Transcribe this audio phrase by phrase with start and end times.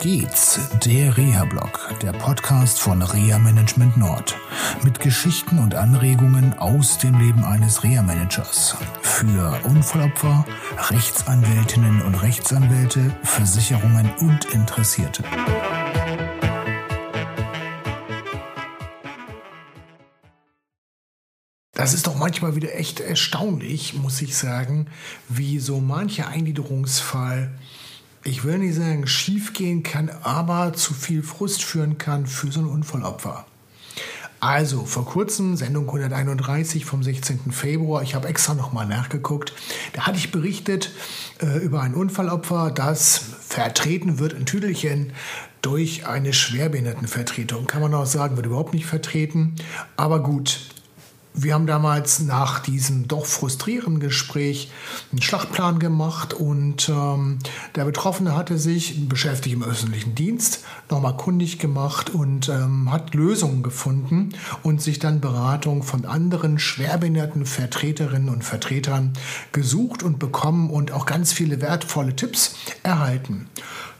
[0.00, 4.34] geht's, der Reha-Blog, der Podcast von Reha Management Nord.
[4.82, 8.76] Mit Geschichten und Anregungen aus dem Leben eines Reha-Managers.
[9.02, 10.46] Für Unfallopfer,
[10.88, 15.22] Rechtsanwältinnen und Rechtsanwälte, Versicherungen und Interessierte.
[21.74, 24.86] Das ist doch manchmal wieder echt erstaunlich, muss ich sagen,
[25.28, 27.50] wie so mancher Eingliederungsfall
[28.24, 32.60] ich will nicht sagen, schief gehen kann, aber zu viel Frust führen kann für so
[32.60, 33.46] ein Unfallopfer.
[34.40, 37.52] Also, vor kurzem, Sendung 131 vom 16.
[37.52, 39.52] Februar, ich habe extra nochmal nachgeguckt,
[39.92, 40.92] da hatte ich berichtet
[41.42, 45.12] äh, über ein Unfallopfer, das vertreten wird in Tüdelchen
[45.60, 47.66] durch eine Schwerbehindertenvertretung.
[47.66, 49.56] Kann man auch sagen, wird überhaupt nicht vertreten.
[49.98, 50.60] Aber gut,
[51.32, 54.70] wir haben damals nach diesem doch frustrierenden Gespräch
[55.12, 57.38] einen Schlachtplan gemacht und ähm,
[57.76, 63.62] der Betroffene hatte sich, beschäftigt im öffentlichen Dienst, nochmal kundig gemacht und ähm, hat Lösungen
[63.62, 64.30] gefunden
[64.62, 69.12] und sich dann Beratung von anderen schwerbehinderten Vertreterinnen und Vertretern
[69.52, 73.48] gesucht und bekommen und auch ganz viele wertvolle Tipps erhalten.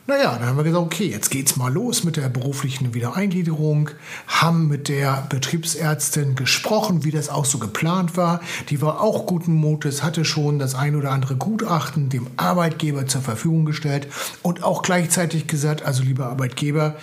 [0.07, 3.91] Naja, dann haben wir gesagt, okay, jetzt geht's mal los mit der beruflichen Wiedereingliederung,
[4.27, 8.41] haben mit der Betriebsärztin gesprochen, wie das auch so geplant war.
[8.71, 13.21] Die war auch guten Mutes, hatte schon das ein oder andere Gutachten dem Arbeitgeber zur
[13.21, 14.09] Verfügung gestellt
[14.43, 16.97] und auch gleichzeitig gesagt, also lieber Arbeitgeber,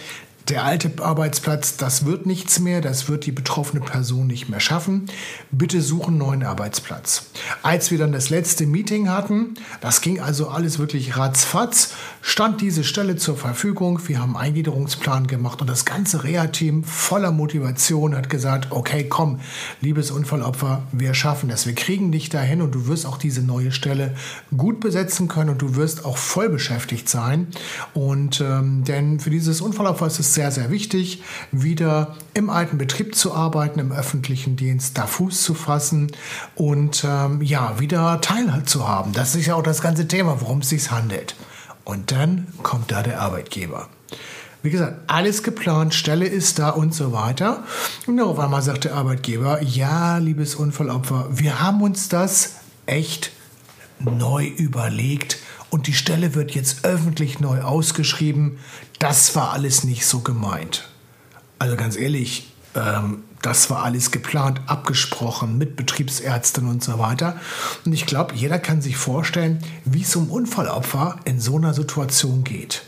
[0.49, 5.07] der alte Arbeitsplatz, das wird nichts mehr, das wird die betroffene Person nicht mehr schaffen.
[5.51, 7.27] Bitte suchen neuen Arbeitsplatz.
[7.63, 12.83] Als wir dann das letzte Meeting hatten, das ging also alles wirklich ratzfatz, stand diese
[12.83, 13.99] Stelle zur Verfügung.
[14.07, 19.39] Wir haben einen Eingliederungsplan gemacht und das ganze Reha-Team voller Motivation hat gesagt, okay, komm,
[19.81, 21.65] liebes Unfallopfer, wir schaffen das.
[21.65, 24.15] Wir kriegen dich dahin und du wirst auch diese neue Stelle
[24.55, 27.47] gut besetzen können und du wirst auch voll beschäftigt sein.
[27.93, 33.15] Und ähm, denn für dieses Unfallopfer ist es sehr, sehr wichtig, wieder im alten Betrieb
[33.15, 36.11] zu arbeiten, im öffentlichen Dienst, da Fuß zu fassen
[36.53, 38.21] und ähm, ja, wieder
[38.65, 39.13] zu haben.
[39.13, 41.35] Das ist ja auch das ganze Thema, worum es sich handelt.
[41.85, 43.89] Und dann kommt da der Arbeitgeber.
[44.61, 47.63] Wie gesagt, alles geplant, Stelle ist da und so weiter.
[48.05, 53.31] Und auf einmal sagt der Arbeitgeber, ja, liebes Unfallopfer, wir haben uns das echt
[53.99, 58.59] neu überlegt und die Stelle wird jetzt öffentlich neu ausgeschrieben.
[58.99, 60.87] Das war alles nicht so gemeint.
[61.59, 67.39] Also ganz ehrlich, ähm, das war alles geplant, abgesprochen mit Betriebsärzten und so weiter.
[67.85, 72.43] Und ich glaube, jeder kann sich vorstellen, wie es um Unfallopfer in so einer Situation
[72.43, 72.83] geht.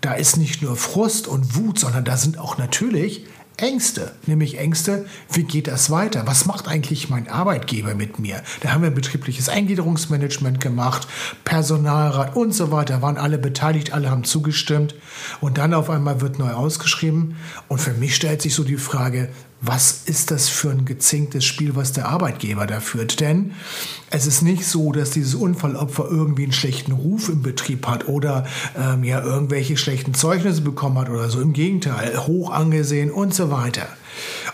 [0.00, 3.26] Da ist nicht nur Frust und Wut, sondern da sind auch natürlich
[3.56, 6.26] Ängste, nämlich Ängste, wie geht das weiter?
[6.26, 8.42] Was macht eigentlich mein Arbeitgeber mit mir?
[8.60, 11.06] Da haben wir betriebliches Eingliederungsmanagement gemacht,
[11.44, 14.94] Personalrat und so weiter, waren alle beteiligt, alle haben zugestimmt
[15.40, 17.36] und dann auf einmal wird neu ausgeschrieben
[17.68, 19.28] und für mich stellt sich so die Frage,
[19.62, 23.20] was ist das für ein gezinktes Spiel, was der Arbeitgeber da führt?
[23.20, 23.52] Denn
[24.10, 28.44] es ist nicht so, dass dieses Unfallopfer irgendwie einen schlechten Ruf im Betrieb hat oder
[28.76, 31.40] ähm, ja irgendwelche schlechten Zeugnisse bekommen hat oder so.
[31.40, 33.86] Im Gegenteil, hoch angesehen und so weiter.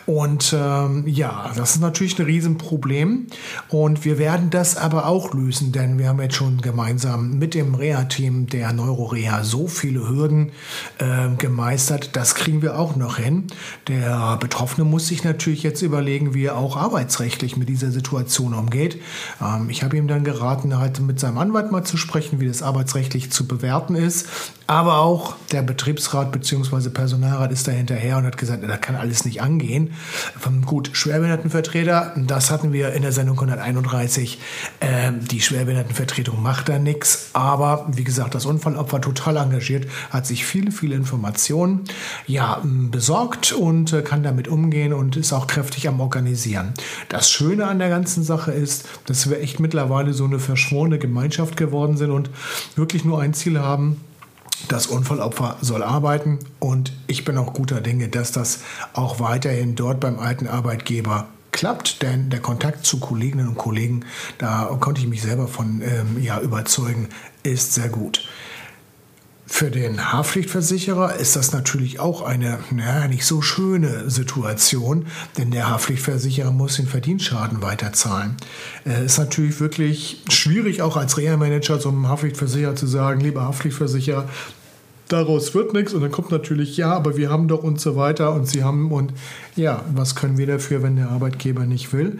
[0.06, 3.26] Und ähm, ja, das ist natürlich ein Riesenproblem.
[3.68, 7.74] Und wir werden das aber auch lösen, denn wir haben jetzt schon gemeinsam mit dem
[7.74, 10.52] Reha-Team der Neuroreha so viele Hürden
[10.98, 12.16] äh, gemeistert.
[12.16, 13.48] Das kriegen wir auch noch hin.
[13.86, 19.00] Der Betroffene muss sich natürlich jetzt überlegen, wie er auch arbeitsrechtlich mit dieser Situation umgeht.
[19.42, 22.62] Ähm, ich habe ihm dann geraten, halt mit seinem Anwalt mal zu sprechen, wie das
[22.62, 24.26] arbeitsrechtlich zu bewerten ist.
[24.66, 26.90] Aber auch der Betriebsrat bzw.
[26.90, 29.94] Personalrat ist da hinterher und hat gesagt, da kann alles nicht angehen.
[30.66, 34.38] Gut, Schwerbehindertenvertreter, das hatten wir in der Sendung 131.
[34.80, 37.30] Ähm, die Schwerbehindertenvertretung macht da nichts.
[37.32, 41.84] Aber wie gesagt, das Unfallopfer total engagiert, hat sich viele, viele Informationen
[42.26, 46.74] ja, besorgt und äh, kann damit umgehen und ist auch kräftig am Organisieren.
[47.08, 51.56] Das Schöne an der ganzen Sache ist, dass wir echt mittlerweile so eine verschworene Gemeinschaft
[51.56, 52.28] geworden sind und
[52.76, 54.00] wirklich nur ein Ziel haben,
[54.68, 58.60] das Unfallopfer soll arbeiten und ich bin auch guter Dinge, dass das
[58.92, 64.04] auch weiterhin dort beim alten Arbeitgeber klappt, denn der Kontakt zu Kolleginnen und Kollegen,
[64.38, 67.08] da konnte ich mich selber von ähm, ja, überzeugen,
[67.42, 68.28] ist sehr gut.
[69.50, 75.06] Für den Haftpflichtversicherer ist das natürlich auch eine naja, nicht so schöne Situation,
[75.38, 78.36] denn der Haftpflichtversicherer muss den Verdienstschaden weiterzahlen.
[78.84, 84.28] Es ist natürlich wirklich schwierig, auch als Reha-Manager zum Haftpflichtversicherer zu sagen, lieber Haftpflichtversicherer,
[85.08, 88.32] daraus wird nichts und dann kommt natürlich, ja, aber wir haben doch und so weiter
[88.32, 89.12] und sie haben und
[89.56, 92.18] ja, was können wir dafür, wenn der Arbeitgeber nicht will?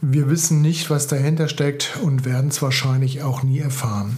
[0.00, 4.16] Wir wissen nicht, was dahinter steckt und werden es wahrscheinlich auch nie erfahren.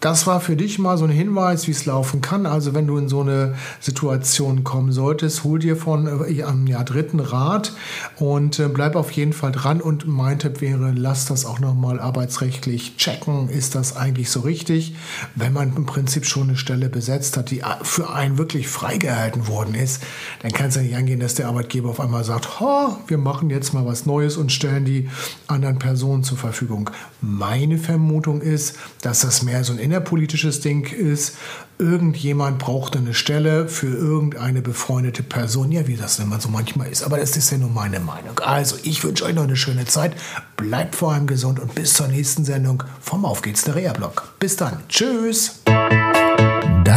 [0.00, 2.46] Das war für dich mal so ein Hinweis, wie es laufen kann.
[2.46, 6.84] Also wenn du in so eine Situation kommen solltest, hol dir von äh, einem ja,
[6.84, 7.72] dritten Rat
[8.16, 9.80] und äh, bleib auf jeden Fall dran.
[9.80, 13.48] Und mein Tipp wäre, lass das auch nochmal arbeitsrechtlich checken.
[13.48, 14.94] Ist das eigentlich so richtig?
[15.34, 19.74] Wenn man im Prinzip schon eine Stelle besetzt hat, die für einen wirklich freigehalten worden
[19.74, 20.02] ist,
[20.42, 23.50] dann kann es ja nicht angehen, dass der Arbeitgeber auf einmal sagt, ha, wir machen
[23.50, 25.08] jetzt mal was Neues und stellen die
[25.48, 26.90] anderen Personen zur Verfügung.
[27.20, 31.36] Meine Vermutung ist, dass das mehr so ein innerpolitisches Ding ist.
[31.78, 35.72] Irgendjemand braucht eine Stelle für irgendeine befreundete Person.
[35.72, 37.02] Ja, wie das immer so manchmal ist.
[37.02, 38.38] Aber das ist ja nur meine Meinung.
[38.40, 40.14] Also, ich wünsche euch noch eine schöne Zeit.
[40.56, 44.34] Bleibt vor allem gesund und bis zur nächsten Sendung vom Auf geht's, der Reha-Blog.
[44.38, 44.82] Bis dann.
[44.88, 45.62] Tschüss.